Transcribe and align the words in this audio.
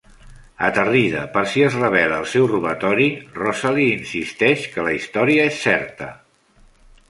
Aterrida 0.67 1.19
per 1.35 1.43
si 1.51 1.65
es 1.65 1.75
revela 1.81 2.17
el 2.23 2.25
seu 2.31 2.49
robatori, 2.53 3.09
Rosalie 3.37 3.93
insisteix 4.01 4.67
que 4.75 4.89
la 4.89 4.99
història 5.01 5.49
és 5.55 5.65
certa. 5.71 6.13